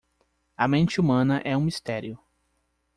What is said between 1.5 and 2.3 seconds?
um mistério